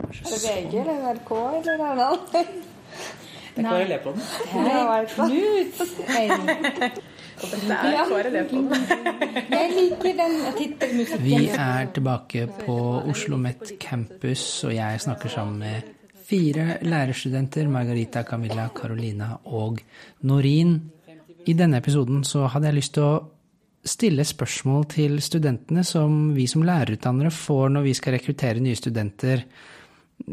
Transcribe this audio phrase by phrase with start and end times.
[0.00, 2.58] Er det VG eller NRK eller noe annet?
[3.54, 4.12] Det er KRLE på
[4.50, 5.80] Hei, Ja, Knut!
[7.40, 8.62] Det er KRLE på.
[9.50, 11.24] Jeg liker den tittelmusikken.
[11.24, 12.76] Vi er tilbake på
[13.10, 15.90] Oslo Met campus, og jeg snakker sammen med
[16.30, 19.80] fire lærerstudenter, Margarita, Camilla, Carolina og
[20.22, 20.76] Norin.
[21.46, 23.20] I denne episoden så hadde jeg lyst til å
[23.84, 29.44] stille spørsmål til studentene som vi som lærerutdannere får når vi skal rekruttere nye studenter,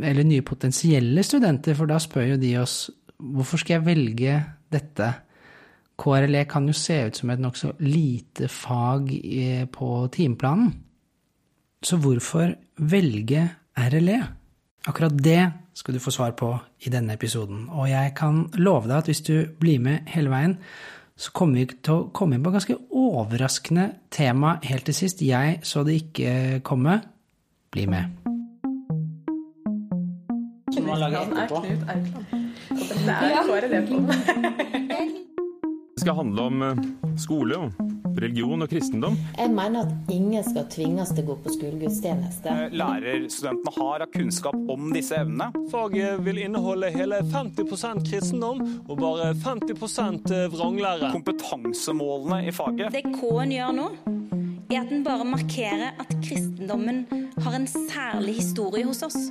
[0.04, 4.35] eller nye potensielle studenter, for da spør jo de oss hvorfor skal jeg velge
[4.73, 5.13] dette?
[5.98, 9.09] KRLE kan jo se ut som et nokså lite fag
[9.73, 10.75] på timeplanen.
[11.81, 14.20] Så hvorfor velge RLE?
[14.88, 15.41] Akkurat det
[15.77, 16.52] skal du få svar på
[16.86, 17.67] i denne episoden.
[17.70, 20.58] Og jeg kan love deg at hvis du blir med hele veien,
[21.17, 25.25] så kommer vi til å komme inn på et ganske overraskende tema helt til sist.
[25.25, 26.34] Jeg så det ikke
[26.66, 27.02] komme.
[27.73, 28.37] Bli med.
[30.98, 31.62] Man lage er etterpå.
[31.66, 32.26] Knut Aukland.
[32.70, 33.95] Dette er KRLE på.
[35.98, 36.80] Det skal handle om eh,
[37.20, 37.58] skole,
[38.17, 39.16] religion og kristendom.
[39.38, 42.54] Jeg mener at ingen skal tvinges til å gå på skolegudstjeneste.
[42.78, 45.50] lærerstudentene har av kunnskap om disse evnene.
[45.72, 51.11] Faget vil inneholde hele 50% kristendom og bare 50% vranglære.
[51.17, 52.94] Kompetansemålene i faget.
[52.94, 53.89] Det K-en gjør nå,
[54.70, 57.06] er at den bare markerer at kristendommen
[57.42, 59.30] har en særlig historie hos oss.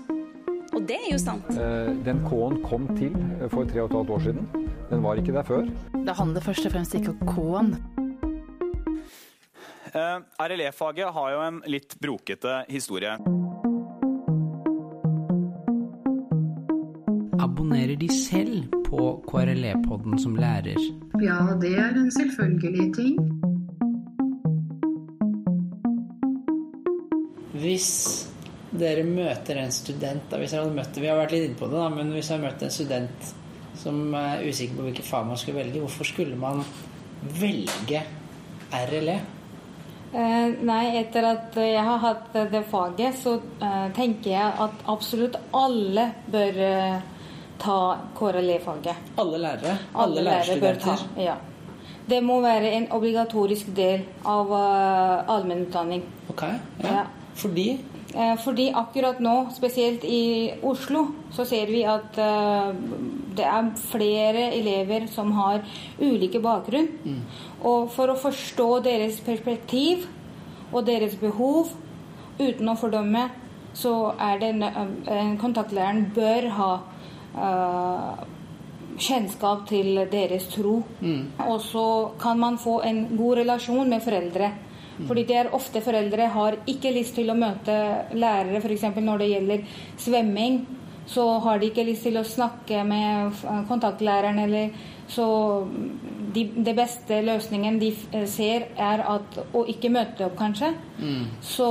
[0.76, 1.46] Og det er jo sant.
[1.56, 4.48] Eh, Den K-en kom til eh, for tre og et halvt år siden.
[4.90, 5.64] Den var ikke der før.
[5.96, 7.70] Det handler først og fremst ikke om K-en.
[9.96, 13.16] Eh, RLE-faget har jo en litt brokete historie.
[17.40, 20.76] Abonnerer de selv på KRLE-podden som lærer?
[21.24, 23.16] Ja, det er en selvfølgelig ting.
[27.56, 28.25] Hvis
[28.80, 31.70] dere møter en student da, hvis jeg hadde møtt, Vi har vært litt inne på
[31.70, 33.32] det, da, men hvis jeg hadde møtt en student
[33.76, 36.62] som er usikker på hvilket fag man skulle velge, hvorfor skulle man
[37.40, 38.02] velge
[38.72, 39.16] RLE?
[40.16, 45.36] Eh, nei, etter at jeg har hatt det faget, så eh, tenker jeg at absolutt
[45.56, 46.96] alle bør eh,
[47.60, 47.80] ta
[48.16, 49.12] KRLE-faget.
[49.20, 49.76] Alle lærere?
[49.94, 50.96] Alle, lærere bør ta.
[51.20, 51.36] Ja.
[52.06, 56.04] Det må være en obligatorisk del av uh, allmennutdanning.
[56.30, 56.44] Ok,
[56.84, 56.92] ja.
[57.00, 57.06] Ja.
[57.36, 61.02] Fordi Eh, Fordi akkurat nå, spesielt i Oslo,
[61.36, 62.78] så ser vi at eh,
[63.36, 65.64] det er flere elever som har
[66.00, 66.88] ulike bakgrunn.
[67.60, 70.06] Og for å forstå deres perspektiv
[70.72, 71.74] og deres behov
[72.40, 73.28] uten å fordømme,
[73.76, 76.72] så er det en, eh, kontaktlæreren bør ha
[77.36, 78.24] uh,
[78.96, 80.82] kjennskap til deres tro.
[81.44, 84.52] Og så kan man få en god relasjon med foreldre.
[85.04, 87.76] Fordi det er ofte foreldre har ikke lyst til å møte
[88.16, 88.86] lærere, f.eks.
[88.96, 90.60] når det gjelder svømming.
[91.06, 94.40] Så har de ikke lyst til å snakke med eh, kontaktlæreren.
[94.42, 94.72] Eller,
[95.06, 95.26] så
[96.34, 100.72] de, det beste løsningen de eh, ser, er at, å ikke møte opp, kanskje.
[101.44, 101.70] Så,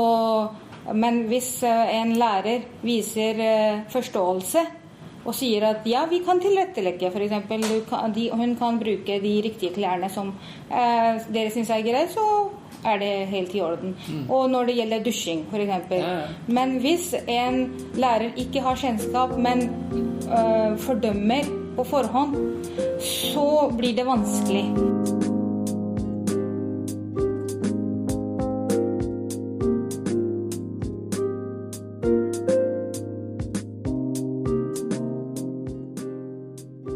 [0.93, 3.43] men hvis eh, en lærer viser
[3.91, 4.65] forståelse
[5.25, 8.29] og sier at ja, vi kan tilrettelegge, f.eks.
[8.35, 10.31] Hun kan bruke de riktige klærne som
[10.69, 12.25] eh, dere syns er greit, så
[12.85, 13.95] er det helt i orden.
[14.29, 15.91] Og når det gjelder dusjing, f.eks.
[15.91, 16.21] Ja, ja.
[16.47, 17.61] Men hvis en
[17.95, 19.69] lærer ikke har kjennskap, men
[20.29, 22.35] øh, fordømmer på forhånd,
[23.01, 24.65] så blir det vanskelig.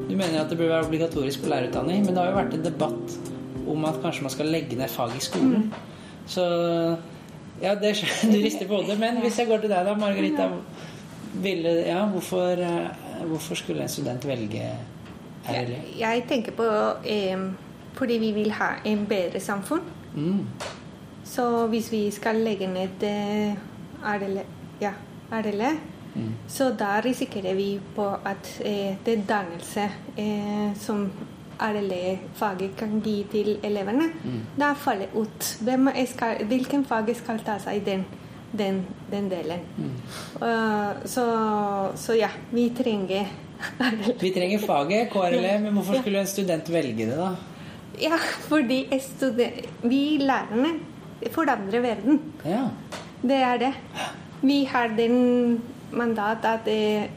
[0.09, 2.65] Du mener at det burde være obligatorisk på lærerutdanning, men det har jo vært en
[2.65, 3.19] debatt
[3.69, 5.73] om at kanskje man skal legge ned fag i skolen.
[6.27, 6.43] Så
[7.61, 7.95] ja, det,
[8.31, 8.99] du rister på hodet.
[8.99, 10.49] Men hvis jeg går til deg da, Margarita.
[11.29, 14.71] Ville, ja, hvorfor, eh, hvorfor skulle en student velge
[15.45, 15.81] RLE?
[15.99, 16.65] Jeg tenker på
[17.05, 17.37] eh,
[17.93, 19.85] fordi vi vil ha en bedre samfunn.
[20.15, 20.47] Mm.
[21.23, 23.53] Så hvis vi skal legge ned eh,
[24.01, 24.45] RLE,
[24.81, 24.95] ja,
[25.31, 25.75] RLE
[26.47, 31.11] så da risikerer vi på at eh, det dannelse eh, som
[31.59, 34.09] RLE-faget kan gi til elevene,
[34.59, 35.57] da faller ut.
[35.61, 38.05] Hvem skal, hvilken fag skal ta seg den,
[38.51, 39.65] den, den delen?
[40.41, 41.25] Eh, så,
[41.95, 43.27] så ja, vi trenger
[43.79, 44.15] RLE.
[44.21, 47.33] Vi trenger faget, KRLE, men hvorfor skulle en student velge det, da?
[47.99, 48.15] Ja,
[48.47, 48.85] fordi
[49.83, 50.77] vi lærerne
[51.33, 52.21] forandrer verden.
[52.45, 52.69] Ja.
[53.21, 53.73] Det er det.
[54.41, 57.09] Vi har den mandat at eh,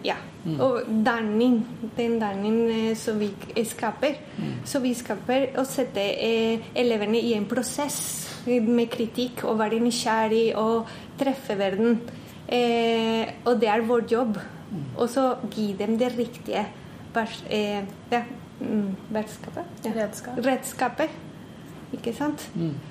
[0.42, 1.60] ja, og danning,
[1.96, 3.30] den danning eh, som vi
[3.68, 4.18] skaper.
[4.64, 8.00] Så vi skaper å sette eh, elevene i en prosess
[8.46, 10.90] med kritikk og være nysgjerrig og
[11.20, 12.00] treffe verden
[12.52, 14.38] Eh, og det er vår jobb.
[14.96, 16.66] Og så gi dem det riktige
[17.14, 18.22] vers, eh, ja,
[18.60, 19.64] mm, vertskapet.
[19.84, 19.90] Ja.
[19.96, 20.38] Redskap.
[20.46, 21.10] redskapet.
[21.92, 22.50] Ikke sant?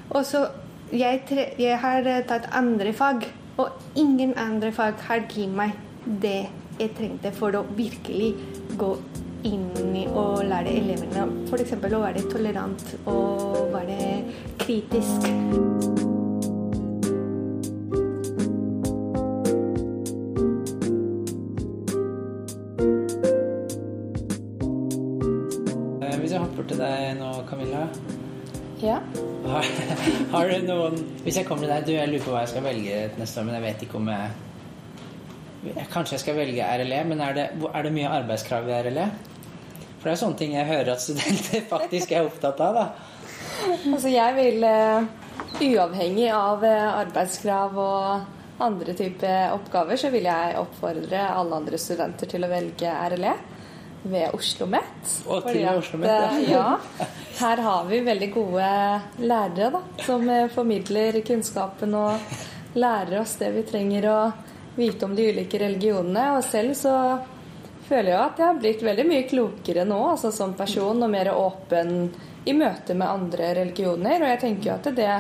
[0.09, 0.47] Og så
[0.93, 3.25] jeg, tre, jeg har eh, tatt andre fag,
[3.57, 5.71] og ingen andre fag har gitt meg
[6.21, 6.49] det
[6.81, 8.31] jeg trengte for å virkelig
[8.81, 8.91] gå
[9.49, 11.73] inn i og lære elevene f.eks.
[11.77, 13.97] å være tolerant og være
[14.61, 15.29] kritisk.
[26.01, 26.17] Eh,
[28.81, 28.97] Ja.
[29.45, 29.65] har,
[30.33, 32.63] har du noen Hvis jeg kommer til deg Du, jeg lurer på hva jeg skal
[32.65, 34.31] velge neste år, men jeg vet ikke om jeg-
[35.91, 39.05] Kanskje jeg skal velge RLE, men er det, er det mye arbeidskrav i RLE?
[40.01, 42.85] For det er sånne ting jeg hører at studenter faktisk er opptatt av, da.
[43.91, 45.05] Altså jeg vil, eh,
[45.61, 52.29] uavhengig av eh, arbeidskrav og andre typer oppgaver, så vil jeg oppfordre alle andre studenter
[52.29, 53.37] til å velge RLE
[54.09, 55.17] ved Oslo Met.
[55.29, 56.25] Og til at, Oslo Met, ja.
[56.33, 57.09] eh, ja.
[57.37, 58.69] Her har vi veldig gode
[59.21, 60.25] lærere da, som
[60.55, 62.33] formidler kunnskapen og
[62.81, 64.21] lærer oss det vi trenger å
[64.75, 66.25] vite om de ulike religionene.
[66.37, 66.95] Og selv så
[67.87, 71.31] føler jeg at jeg har blitt veldig mye klokere nå altså som person og mer
[71.33, 71.95] åpen
[72.45, 74.21] i møte med andre religioner.
[74.21, 75.15] Og jeg tenker jo at det,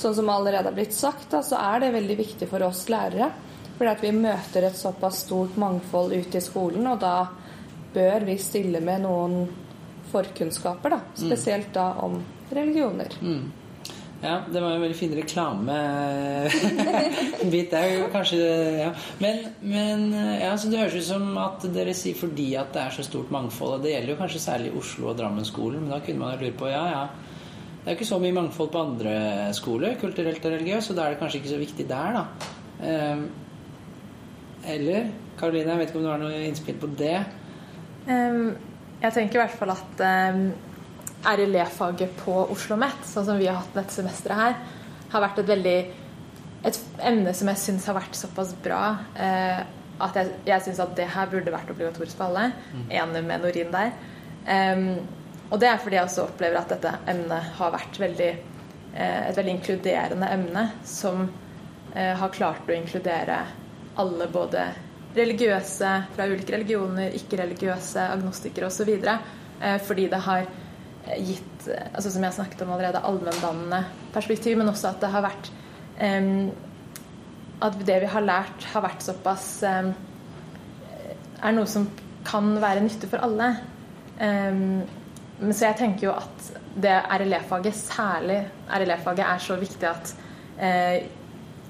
[0.00, 3.30] sånn som allerede har blitt sagt, da, så er det veldig viktig for oss lærere.
[3.76, 7.16] Fordi at vi møter et såpass stort mangfold ute i skolen, og da
[7.92, 9.42] bør vi stille med noen
[10.12, 11.00] forkunnskaper, da.
[11.16, 12.20] Spesielt da om
[12.52, 13.16] religioner.
[13.20, 13.61] Mm.
[14.22, 16.52] Ja, det var en veldig fin reklamebit
[17.74, 18.38] der, kanskje.
[18.78, 18.92] Ja.
[19.18, 22.94] Men, men ja, så det høres ut som at dere sier fordi at det er
[22.94, 23.72] så stort mangfold.
[23.76, 26.58] Og det gjelder jo kanskje særlig Oslo og Drammen-skolen, men da kunne man jo lure
[26.60, 27.04] på ja, ja.
[27.82, 29.12] Det er jo ikke så mye mangfold på andre
[29.58, 32.52] skoler, kulturelt og religiøst, så da er det kanskje ikke så viktig der, da.
[32.86, 33.24] Ehm,
[34.70, 35.08] eller
[35.40, 37.16] Karoline, jeg vet ikke om du har noe innspill på det?
[38.06, 38.52] Ehm,
[39.02, 40.44] jeg tenker i hvert fall at um,
[41.26, 44.56] RLE-faget på Oslo OsloMet, sånn som vi har hatt dette semesteret her,
[45.12, 45.78] har vært et veldig
[46.62, 48.82] et emne som jeg syns har vært såpass bra
[49.18, 49.62] eh,
[50.02, 52.52] at jeg, jeg syns at det her burde vært obligatorisk for alle.
[52.90, 53.92] Enig med Norin der.
[54.42, 54.86] Um,
[55.52, 58.30] og det er fordi jeg også opplever at dette emnet har vært veldig,
[58.94, 61.26] eh, et veldig inkluderende emne som
[61.94, 63.42] eh, har klart å inkludere
[64.00, 64.64] alle, både
[65.12, 68.94] religiøse fra ulike religioner, ikke-religiøse, agnostikere osv.
[68.96, 70.48] Eh, fordi det har
[71.06, 73.84] gitt, eh, altså som jeg snakket om allerede, allmenndannende
[74.14, 75.50] perspektiv, men også at det har vært
[76.00, 76.50] um,
[77.62, 79.92] At det vi har lært, har vært såpass um,
[81.42, 81.88] Er noe som
[82.26, 83.48] kan være nyttig for alle.
[84.18, 84.82] Um,
[85.50, 86.50] så jeg tenker jo at
[86.82, 88.38] det RLE-faget, særlig
[88.70, 90.12] RLE-faget, er så viktig at,
[90.60, 90.98] uh,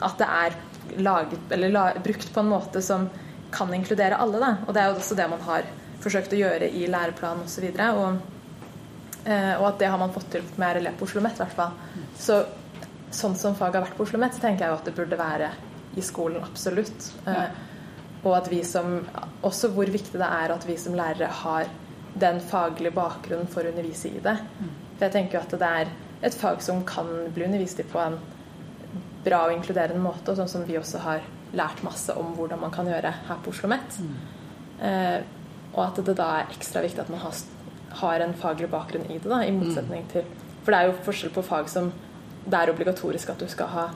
[0.09, 0.59] at det er
[1.01, 3.09] laget, la, brukt på en måte som
[3.53, 4.41] kan inkludere alle.
[4.41, 4.53] Da.
[4.67, 5.69] Og det er jo også det man har
[6.03, 7.69] forsøkt å gjøre i læreplanen osv.
[7.71, 8.32] Og, eh,
[9.23, 11.77] og at det har man fått til med RLE på Oslo Met, i hvert fall.
[12.19, 12.41] Så
[13.15, 15.19] sånn som faget har vært på Oslo Met, så tenker jeg jo at det burde
[15.21, 15.51] være
[15.95, 17.11] i skolen, absolutt.
[17.29, 17.61] Eh,
[18.23, 19.01] og at vi som
[19.43, 21.71] Også hvor viktig det er at vi som lærere har
[22.15, 24.37] den faglige bakgrunnen for å undervise i det.
[24.95, 25.93] For jeg tenker jo at det er
[26.23, 28.19] et fag som kan bli undervist i på en
[29.25, 31.25] bra og inkluderende måte, og sånn som vi også har
[31.57, 33.99] lært masse om hvordan man kan gjøre her på Oslo OsloMet.
[34.83, 35.21] Eh,
[35.73, 37.35] og at det da er ekstra viktig at man har,
[38.01, 40.25] har en faglig bakgrunn i det, da, i motsetning til
[40.63, 41.91] For det er jo forskjell på fag som
[42.45, 43.89] det er obligatorisk at du skal ha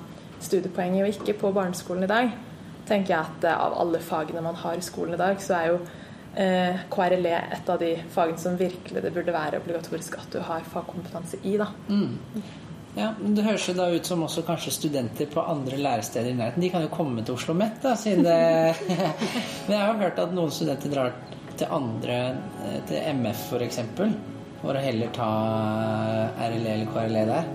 [0.42, 2.34] studiepoeng i, og ikke på barneskolen i dag.
[2.86, 5.72] tenker jeg at eh, Av alle fagene man har i skolen i dag, så er
[5.72, 5.78] jo
[6.36, 10.62] eh, KRLE et av de fagene som virkelig det burde være obligatorisk at du har
[10.72, 11.56] fagkompetanse i.
[11.56, 11.70] da.
[11.88, 12.18] Mm.
[12.96, 16.62] Ja, Det høres jo da ut som også kanskje studenter på andre læresteder i nærheten.
[16.62, 18.36] De kan jo komme til Oslo Met, da, siden det
[19.66, 21.12] Men jeg har hørt at noen studenter drar
[21.60, 22.18] til andre,
[22.66, 23.80] eh, til MF f.eks.,
[24.60, 25.30] for, å heller ta
[26.40, 27.48] RLE eller KRLE der.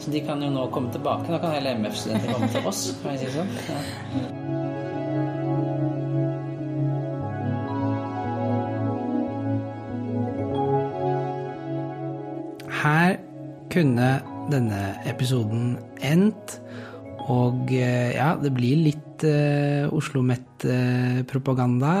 [0.00, 1.28] Så de kan jo nå komme tilbake.
[1.28, 3.50] Da kan hele MF-studenter komme til oss, kan jeg si sånn.
[3.68, 3.80] Ja.
[12.80, 13.18] Her
[13.72, 14.10] kunne
[14.50, 16.56] denne episoden endt.
[17.30, 21.92] Og eh, ja, det blir litt eh, Oslo Met-propaganda.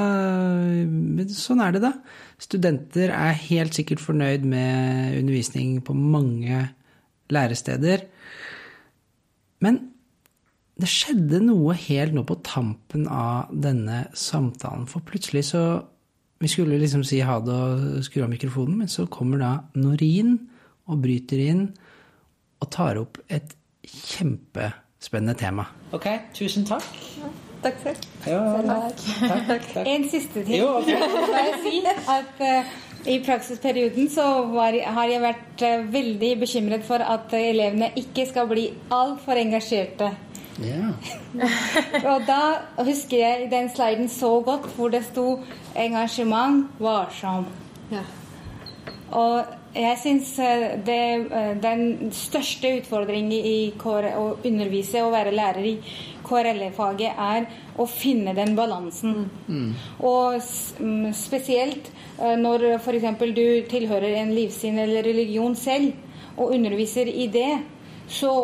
[0.88, 1.92] Men sånn er det, da.
[2.40, 6.64] Studenter er helt sikkert fornøyd med undervisning på mange
[7.30, 8.08] læresteder.
[9.62, 9.78] Men
[10.80, 14.88] det skjedde noe helt nå på tampen av denne samtalen.
[14.90, 15.64] For plutselig så
[16.40, 20.38] Vi skulle liksom si ha det og skru av mikrofonen, men så kommer da Norin
[20.88, 21.66] og bryter inn
[22.64, 23.52] og tar opp et
[25.00, 25.64] kjempespennende tema.
[25.92, 26.84] Ok, tusen takk.
[27.62, 27.96] Takk selv.
[28.26, 28.96] Ja, takk,
[29.48, 29.86] takk, takk.
[29.86, 30.58] En siste ting.
[30.60, 30.90] Jo, ok.
[31.32, 37.00] Bare si at uh, i praksisperioden så var, har jeg vært uh, veldig bekymret for
[37.00, 40.10] at elevene ikke skal bli altfor engasjerte.
[40.60, 40.92] Ja.
[42.12, 42.40] Og da
[42.84, 45.40] husker jeg den sliden så godt hvor det sto
[45.74, 47.48] 'engasjement varsom'.
[49.10, 50.80] Og jeg syns eh,
[51.62, 55.74] den største utfordringen i å undervise og være lærer i
[56.26, 57.46] KRLE-faget er
[57.78, 59.28] å finne den balansen.
[60.02, 60.40] Og
[60.80, 63.06] mm, spesielt eh, når f.eks.
[63.30, 65.92] du tilhører en livssyn eller religion selv
[66.36, 67.60] og underviser i det,
[68.10, 68.34] så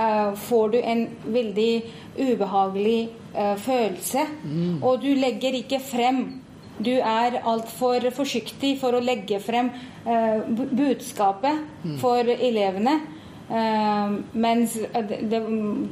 [0.00, 1.72] eh, får du en veldig
[2.20, 4.24] ubehagelig følelse.
[4.42, 4.78] følelse.
[4.82, 6.40] Og du legger ikke frem.
[6.80, 9.68] Du er altfor forsiktig for å legge frem
[10.06, 12.94] eh, budskapet budskapet for elevene.
[13.50, 14.76] Eh, mens
[15.08, 15.40] det, det,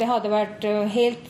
[0.01, 1.27] det hadde vært eh, helt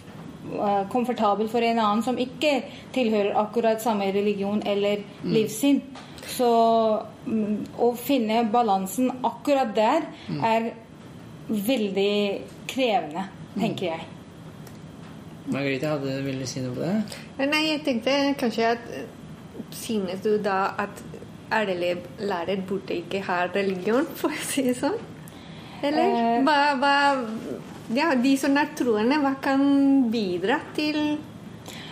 [0.52, 2.60] eh, komfortabel for en annen som ikke
[2.94, 5.32] tilhører akkurat samme religion eller Mm.
[5.34, 5.80] livssyn.
[6.28, 6.48] Så
[7.26, 10.44] mm, å finne balansen akkurat der Mm.
[10.44, 10.70] er
[11.48, 13.24] veldig krevende,
[13.58, 14.00] tenker jeg.
[15.48, 17.46] Margarita, hadde, du du si noe på det?
[17.48, 19.06] Nei, jeg tenkte kanskje at eh,
[19.74, 21.02] Synes du da at
[21.52, 24.98] ærlig lærer burde ikke ha religion, for å si det sånn?
[25.82, 26.12] Eller?
[26.12, 26.38] Eh.
[26.46, 26.94] Hva, hva
[27.94, 29.62] Ja, de som er troende, hva kan
[30.12, 30.98] bidra til,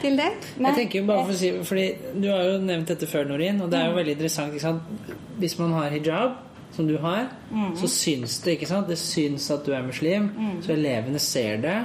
[0.02, 0.32] til det?
[0.58, 1.86] Jeg tenker jo bare for å si fordi
[2.18, 4.52] Du har jo nevnt dette før, Norin, og det er jo veldig interessant.
[4.52, 5.14] Ikke sant?
[5.40, 6.42] Hvis man har hijab,
[6.76, 7.72] som du har, mm.
[7.80, 8.58] så syns det.
[8.58, 8.90] ikke sant?
[8.90, 10.58] Det syns at du er muslim, mm.
[10.66, 11.78] så elevene ser det.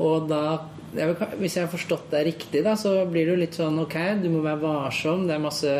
[0.00, 0.42] Og da
[0.92, 3.96] vil, Hvis jeg har forstått deg riktig, da, så blir det jo litt sånn Ok,
[4.22, 5.26] du må være varsom.
[5.28, 5.74] Det er masse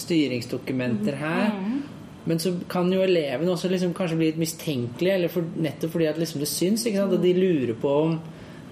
[0.00, 1.50] styringsdokumenter her.
[1.54, 1.80] Mhm.
[2.24, 6.06] Men så kan jo elevene også liksom kanskje bli litt mistenkelige, eller for, nettopp fordi
[6.10, 6.84] at liksom det syns.
[6.86, 7.14] ikke sant?
[7.16, 8.18] Og de lurer på om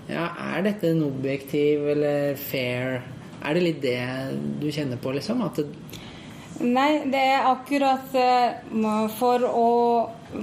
[0.09, 3.03] ja, Er dette en objektiv eller fair?
[3.45, 3.99] Er det litt det
[4.61, 5.43] du kjenner på, liksom?
[5.45, 5.67] At det,
[6.59, 9.69] Nei, det er akkurat eh, for å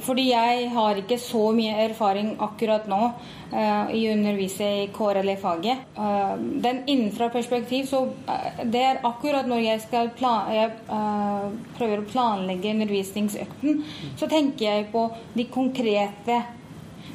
[0.05, 5.85] Fordi jeg har ikke så mye erfaring akkurat nå uh, i å undervise i KRLE-faget.
[5.97, 11.47] Uh, den innenfra perspektiv, så uh, det er akkurat når jeg skal plan, jeg, eh,
[11.77, 13.81] prøver å planlegge undervisningsøkten,
[14.19, 16.41] så tenker jeg på de konkrete.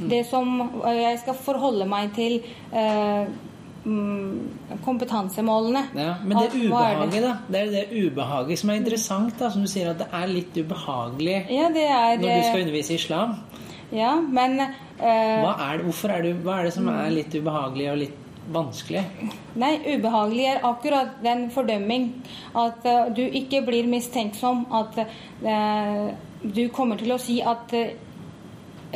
[0.00, 3.49] Det som eh, jeg skal forholde meg til eh, mm,
[4.84, 5.82] kompetansemålene.
[5.96, 7.36] ja, men det ubehaget, da.
[7.48, 9.50] Det er det ubehaget som er interessant, da.
[9.50, 12.94] Som du sier, at det er litt ubehagelig Ja, det er når du skal undervise
[12.94, 13.36] islam.
[13.90, 17.88] Ja, men uh, Hva er det, er det, hva er det som er litt ubehagelig
[17.90, 18.18] og litt
[18.50, 19.02] vanskelig?
[19.62, 22.10] Nei, ubehagelig er akkurat den fordømming.
[22.54, 24.66] At uh, du ikke blir mistenksom.
[24.76, 26.10] At uh,
[26.42, 27.96] du kommer til å si at eh,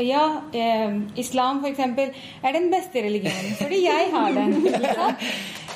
[0.03, 1.79] ja, eh, islam f.eks.
[2.43, 4.57] er den beste religionen fordi jeg har den.
[4.67, 5.29] Ikke sant?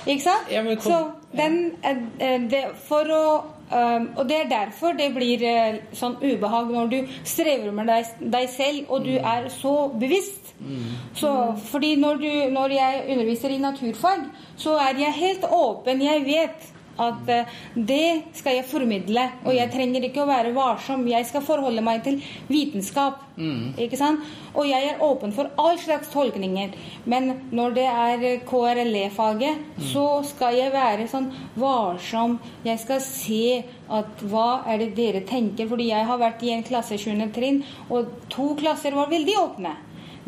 [0.07, 0.51] Ikke sant?
[0.51, 0.99] Ja, kom- Så
[1.37, 3.29] den, eh, det, for å
[3.69, 8.07] Um, Og det er derfor det blir uh, sånn ubehag når du strever med deg,
[8.33, 10.55] deg selv, og du er så bevisst.
[11.15, 11.33] Så,
[11.69, 14.25] fordi når, du, når jeg underviser i naturfag,
[14.57, 16.01] så er jeg helt åpen.
[16.01, 16.65] Jeg vet
[16.99, 21.07] at eh, det skal jeg formidle, og jeg trenger ikke å være varsom.
[21.11, 23.25] Jeg skal forholde meg til vitenskap.
[23.79, 24.25] Ikke sant?
[24.59, 26.75] Og jeg er åpen for all slags tolkninger.
[27.07, 32.39] Men når det er KRLE-faget, så skal jeg være sånn varsom.
[32.67, 33.43] Jeg skal se
[33.89, 35.69] at hva er det dere tenker.
[35.71, 37.15] Fordi jeg har vært i en klasse 7.
[37.35, 39.77] trinn, og to klasser var veldig åpne.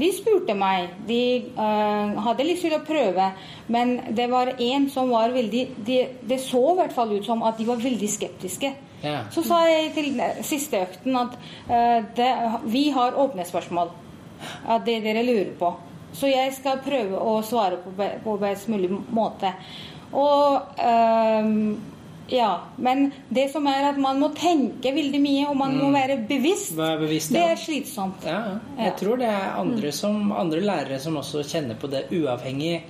[0.00, 0.94] De spurte meg.
[1.08, 1.22] De
[1.56, 3.30] uh, hadde lyst til å prøve.
[3.72, 7.44] Men det var en som var veldig Det de så i hvert fall ut som
[7.46, 8.72] at de var veldig skeptiske.
[9.00, 9.22] Ja.
[9.32, 11.36] Så sa jeg til siste økten at
[11.68, 12.32] uh, det,
[12.72, 13.92] vi har åpne spørsmål.
[14.66, 15.74] At det dere lurer på.
[16.16, 17.92] Så jeg skal prøve å svare på,
[18.24, 19.52] på best mulig måte.
[20.16, 21.76] Og ehm,
[22.30, 25.94] ja, men det som er at man må tenke veldig mye, og man må Mm.
[25.98, 26.76] være bevisst.
[26.78, 27.48] Vær bevisst, Det ja.
[27.52, 28.24] er slitsomt.
[28.24, 28.38] Ja,
[28.78, 28.84] ja.
[28.84, 32.82] jeg tror det er andre, som, andre lærere som også kjenner på det, uavhengig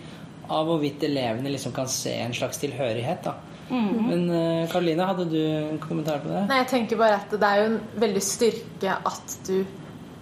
[0.50, 3.22] av hvorvidt elevene liksom kan se en slags tilhørighet.
[3.24, 3.34] Da.
[3.70, 4.06] Mm.
[4.08, 6.46] Men uh, Karoline, hadde du en kommentar på det?
[6.48, 9.60] Nei, jeg tenker bare at det er jo en veldig styrke at du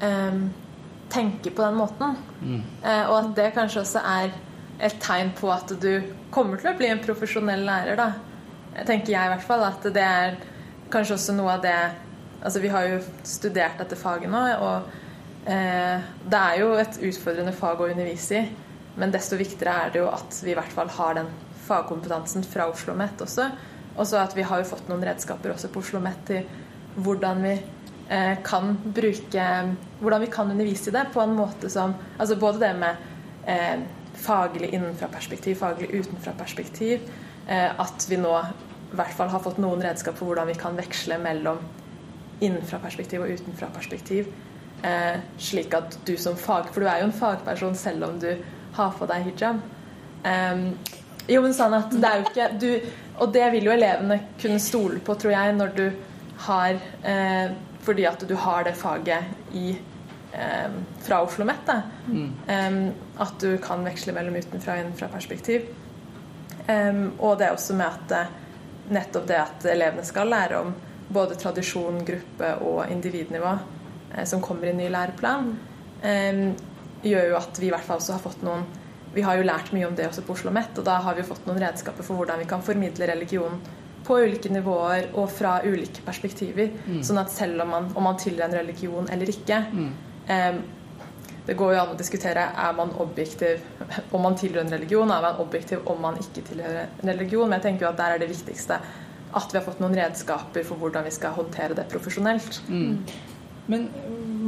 [0.04, 0.40] eh,
[1.10, 2.16] tenker på den måten.
[2.42, 2.60] Mm.
[2.84, 4.30] Eh, og at det kanskje også er
[4.84, 7.96] et tegn på at du kommer til å bli en profesjonell lærer.
[7.96, 8.12] da.
[8.86, 10.38] Tenker jeg i hvert fall at det er
[10.92, 11.78] kanskje også noe av det
[12.38, 17.50] Altså vi har jo studert dette faget nå, og eh, det er jo et utfordrende
[17.50, 18.44] fag å undervise i.
[18.94, 21.32] Men desto viktigere er det jo at vi i hvert fall har den
[21.66, 23.48] fagkompetansen fra Oslo OsloMet også.
[23.96, 26.46] Og så at vi har jo fått noen redskaper også på Oslo OsloMet til
[27.02, 29.50] hvordan vi eh, kan bruke
[29.98, 32.96] Hvordan vi kan undervise i det på en måte som Altså både det med
[33.50, 33.80] eh,
[34.18, 37.06] faglig innenfra-perspektiv, faglig utenfra-perspektiv.
[37.48, 38.34] Eh, at vi nå
[38.92, 41.60] i hvert fall har fått noen redskap for hvordan vi kan veksle mellom
[42.40, 44.30] innenfra-perspektiv og utenfra-perspektiv.
[44.82, 48.28] Eh, slik at du som fag For du er jo en fagperson selv om du
[48.76, 49.58] har på deg hijab.
[50.22, 50.60] Eh,
[51.28, 52.70] jo, men sånn at det er jo ikke du,
[53.18, 55.84] Og det vil jo elevene kunne stole på, tror jeg, når du
[56.46, 57.50] har eh,
[57.82, 60.70] Fordi at du har det faget i eh,
[61.02, 61.72] fra Oslo OsloMet.
[62.06, 62.32] Mm.
[62.46, 62.78] Eh,
[63.18, 65.74] at du kan veksle mellom utenfra og innenfra-perspektiv.
[67.18, 68.32] og det er også med at eh,
[68.94, 70.72] nettopp det at elevene skal lære om
[71.08, 73.54] både tradisjon, gruppe og individnivå
[74.14, 75.54] eh, som kommer i ny læreplan,
[76.02, 76.42] eh,
[77.02, 78.66] gjør jo at vi i hvert fall også har fått noen
[79.08, 81.22] Vi har jo lært mye om det også på Oslo OsloMet, og da har vi
[81.24, 83.54] fått noen redskaper for hvordan vi kan formidle religion
[84.04, 86.68] på ulike nivåer og fra ulike perspektiver.
[86.84, 87.00] Mm.
[87.02, 89.88] Sånn at selv om man, om man tilhører en religion eller ikke mm.
[91.48, 93.62] Det går jo an å diskutere er man objektiv
[94.12, 97.56] om man tilhører en religion, er man objektiv om man ikke tilhører en religion, men
[97.56, 98.76] jeg tenker jo at der er det viktigste
[99.38, 102.60] at vi har fått noen redskaper for hvordan vi skal håndtere det profesjonelt.
[102.68, 103.00] Mm.
[103.68, 103.88] Men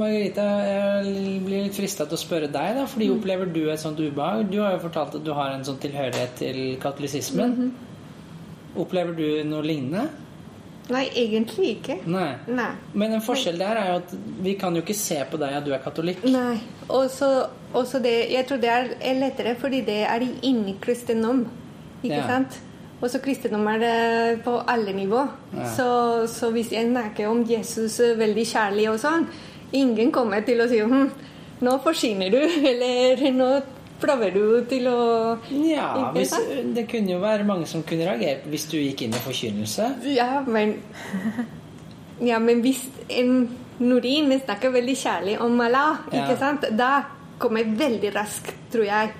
[0.00, 3.16] Margarita, jeg blir litt frista til å spørre deg, da, fordi mm.
[3.18, 4.46] opplever du et sånt ubehag?
[4.52, 7.52] Du har jo fortalt at du har en sånn tilhørighet til katolisismen.
[7.52, 8.80] Mm -hmm.
[8.80, 10.08] Opplever du noe lignende?
[10.90, 12.00] Nei, egentlig ikke.
[12.10, 12.32] Nei.
[12.50, 12.70] Nei.
[12.98, 15.66] Men en forskjell der er jo at vi kan jo ikke se på deg at
[15.66, 16.24] du er katolikk.
[16.26, 16.58] Nei.
[16.90, 21.44] Det, jeg tror det er lettere fordi det er inni kristendom.
[22.02, 22.26] Ikke ja.
[22.26, 22.58] sant?
[23.00, 25.22] Og så kristendom er det på alle nivå.
[25.54, 25.68] Ja.
[25.76, 25.90] Så,
[26.28, 29.28] så, hvis jeg snakker om Jesus veldig kjærlig og sånn,
[29.72, 31.06] ingen kommer til å si hm,
[31.64, 32.40] nå forsvinner du,
[32.72, 33.52] eller nå
[34.00, 34.98] prøver du til å
[35.50, 36.34] Ja, hvis,
[36.74, 39.94] det kunne jo være mange som kunne reagere hvis du gikk inn i forkynnelse.
[40.16, 40.76] Ja, men
[42.20, 43.48] Ja, men hvis en
[43.80, 46.26] Norin snakker veldig kjærlig om Allah, ja.
[46.26, 46.90] ikke sant, da
[47.40, 49.14] kommer jeg veldig raskt, tror jeg.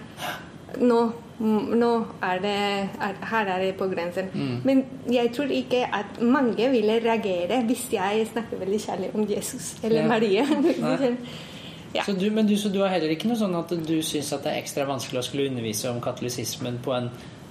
[0.85, 1.01] Nå
[1.41, 2.57] nå er det
[3.01, 4.29] er, Her er det på grensen.
[4.35, 4.57] Mm.
[4.65, 9.77] Men jeg tror ikke at mange ville reagere hvis jeg snakker veldig kjærlig om Jesus
[9.83, 10.09] eller ja.
[10.09, 10.45] Marie.
[11.95, 12.05] ja.
[12.07, 14.53] så du, men du, så du har heller ikke noe sånn at du syns det
[14.53, 17.11] er ekstra vanskelig å skulle undervise om katolisismen på en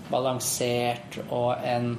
[0.10, 1.92] balansert og en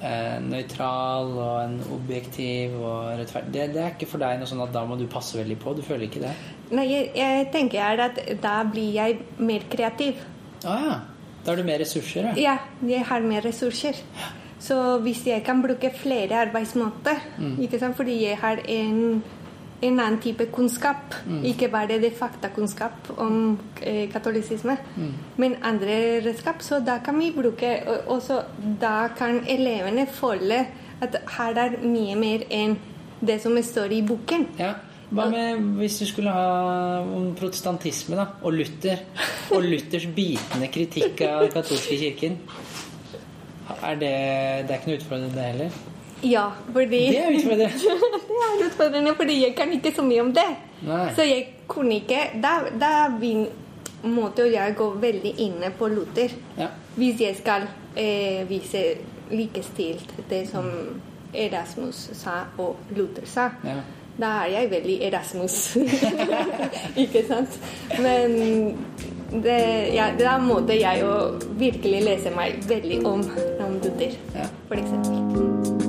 [0.00, 4.64] eh, nøytral og en objektiv og rettferdig det, det, er ikke for deg noe sånn
[4.64, 5.76] at da må du passe veldig på?
[5.76, 6.32] Du føler ikke det?
[6.74, 10.24] Nei, jeg, jeg tenker at da blir jeg mer kreativ.
[10.64, 10.96] Ah, ja.
[11.44, 12.32] Da har du mer ressurser?
[12.34, 14.00] Ja, ja jeg har mer ressurser.
[14.58, 17.56] Så hvis jeg kan bruke flere arbeidsmåter mm.
[17.62, 17.96] ikke sant?
[17.96, 19.22] Fordi jeg har en,
[19.82, 21.42] en annen type kunnskap, mm.
[21.52, 25.12] ikke bare det faktakunnskap om eh, katolisisme, mm.
[25.36, 27.74] men andre redskap, så da kan vi bruke
[28.06, 28.40] Og så
[28.80, 30.66] da kan elevene føle
[31.00, 32.76] at her er mye mer enn
[33.20, 34.46] det som står i boken.
[34.58, 34.74] Ja.
[35.06, 39.04] Hva med hvis du skulle ha om protestantisme da, og Luther?
[39.54, 42.40] Og Luthers bitende kritikk av den katolske kirken?
[43.82, 44.14] Er det,
[44.66, 45.78] det er ikke noe utfordrende, det heller?
[46.26, 47.70] Ja, fordi Det er utfordrende.
[48.28, 50.48] det er utfordrende, fordi jeg kan ikke så mye om det.
[50.86, 51.02] Nei.
[51.16, 53.08] Så jeg kunne ikke Da, da
[54.06, 56.34] måtte jeg gå veldig inne på Luther.
[56.58, 56.70] Ja.
[56.96, 58.82] Hvis jeg skal eh, vise
[59.30, 60.66] likestilt det som
[61.34, 63.50] Erasmus sa og Luther sa.
[63.64, 63.80] Ja
[64.20, 65.76] da er jeg veldig Erasmus.
[67.02, 67.58] ikke sant?
[68.00, 68.36] Men
[69.42, 69.58] det,
[69.94, 71.12] ja, da måtte jeg jo
[71.58, 73.26] virkelig lese meg veldig om,
[73.66, 74.48] om Luther, ja.
[74.68, 75.85] for eksempel.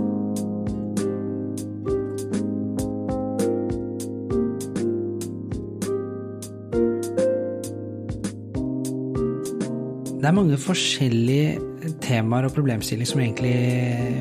[10.27, 13.51] Det er mange forskjellige temaer og problemstillinger som egentlig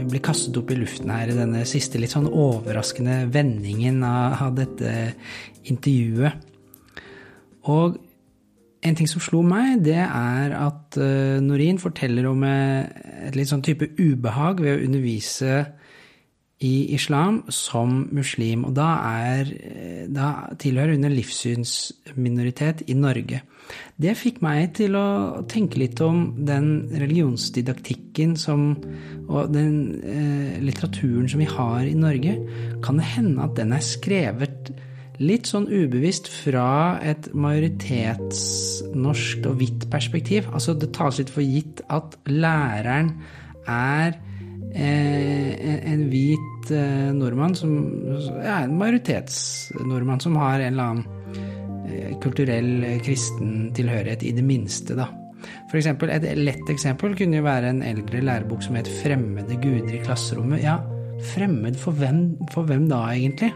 [0.07, 4.93] blir kastet opp i luften her i denne siste litt sånn overraskende vendingen av, dette
[5.67, 6.45] intervjuet.
[7.75, 7.99] Og
[8.87, 13.67] en ting som slo meg, det er at uh, Norin forteller om et litt sånn
[13.67, 15.59] type ubehag ved å undervise
[16.65, 18.65] i islam som muslim.
[18.65, 18.87] Og da,
[19.29, 19.45] er,
[20.09, 23.43] da tilhører hun en livssynsminoritet i Norge.
[24.01, 28.77] Det fikk meg til å tenke litt om den religionsdidaktikken som,
[29.27, 32.37] og den eh, litteraturen som vi har i Norge.
[32.85, 34.71] Kan det hende at den er skrevet
[35.17, 40.43] litt sånn ubevisst fra et majoritetsnorsk og hvitt perspektiv?
[40.55, 43.09] Altså det tas litt for gitt at læreren
[43.67, 44.21] er eh,
[44.77, 47.77] en hvit eh, nordmann som
[48.43, 51.37] ja, en majoritetsnordmann som har en eller annen
[51.97, 55.07] Eh, kulturell eh, kristen tilhørighet, i det minste, da.
[55.71, 59.95] For eksempel, et lett eksempel kunne jo være en eldre lærebok som het 'Fremmede guder
[59.95, 60.63] i klasserommet'.
[60.63, 60.79] Ja,
[61.23, 63.53] fremmed for hvem, for hvem da, egentlig?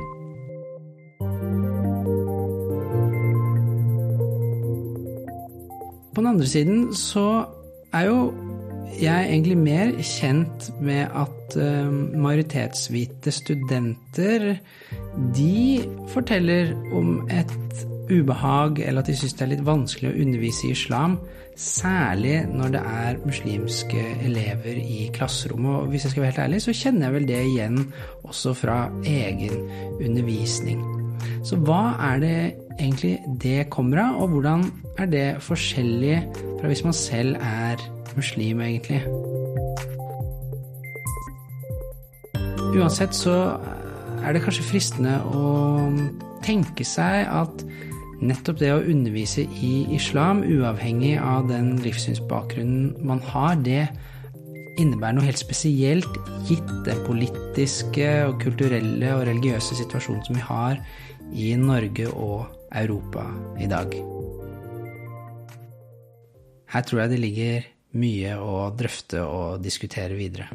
[6.15, 7.47] på den andre siden så
[7.93, 8.35] er jo
[8.99, 14.57] jeg er egentlig mer kjent med at uh, majoritetshvite studenter
[15.37, 15.81] de
[16.13, 17.55] forteller om et
[18.11, 21.19] ubehag, eller at de syns det er litt vanskelig å undervise i islam,
[21.61, 25.77] særlig når det er muslimske elever i klasserommet.
[25.77, 27.79] Og hvis jeg skal være helt ærlig, så kjenner jeg vel det igjen
[28.25, 29.63] også fra egen
[30.01, 30.83] undervisning.
[31.47, 32.37] Så hva er det
[32.81, 34.67] egentlig det kommer av, og hvordan
[34.99, 36.19] er det forskjellig
[36.61, 37.81] fra hvis man selv er
[38.19, 39.03] muslim, egentlig?
[42.71, 43.37] Uansett så
[44.25, 45.89] er det kanskje fristende å
[46.45, 47.65] tenke seg at
[48.21, 53.89] nettopp det å undervise i islam, uavhengig av den livssynsbakgrunnen man har, det
[54.81, 60.81] innebærer noe helt spesielt gitt den politiske og kulturelle og religiøse situasjonen som vi har
[61.37, 62.47] i Norge og
[62.77, 63.27] Europa
[63.61, 63.95] i dag.
[66.71, 70.51] Her tror jeg det ligger mye å drøfte og diskutere videre.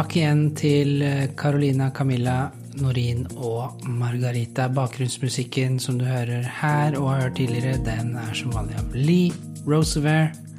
[0.00, 1.02] Takk igjen til
[1.36, 2.50] Carolina Camilla
[2.80, 4.68] Norin og Margarita.
[4.72, 9.34] Bakgrunnsmusikken som du hører her og har hørt tidligere, den er som vanlig av Lee
[9.66, 10.49] Roosevelt.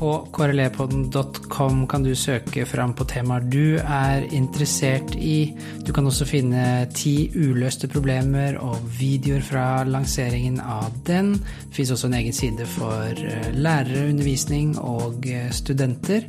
[0.00, 5.52] På krlepodden.com kan du søke fram på temaer du er interessert i.
[5.84, 11.34] Du kan også finne ti uløste problemer og videoer fra lanseringen av den.
[11.36, 13.20] Det fins også en egen side for
[13.52, 16.24] lærere, undervisning og studenter.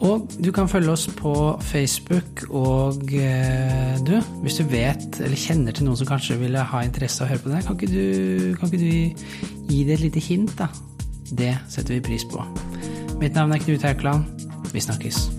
[0.00, 1.34] Og du kan følge oss på
[1.68, 3.04] Facebook, og
[4.08, 7.34] du, hvis du vet eller kjenner til noen som kanskje ville ha interesse av å
[7.34, 10.72] høre på det, kan ikke du, kan ikke du gi det et lite hint, da?
[11.26, 12.44] Det setter vi pris på.
[13.20, 14.24] Mitt navn er Knut Haukeland.
[14.72, 15.35] Vi snakkes.